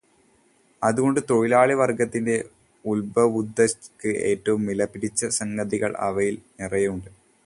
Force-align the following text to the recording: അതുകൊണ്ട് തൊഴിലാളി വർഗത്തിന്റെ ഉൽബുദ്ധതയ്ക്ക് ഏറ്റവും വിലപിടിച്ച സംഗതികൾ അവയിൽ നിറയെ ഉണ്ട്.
അതുകൊണ്ട് 0.81 1.19
തൊഴിലാളി 1.29 1.73
വർഗത്തിന്റെ 1.73 2.37
ഉൽബുദ്ധതയ്ക്ക് 2.85 4.13
ഏറ്റവും 4.31 4.65
വിലപിടിച്ച 4.65 5.25
സംഗതികൾ 5.39 5.93
അവയിൽ 5.99 6.37
നിറയെ 6.59 6.87
ഉണ്ട്. 6.87 7.09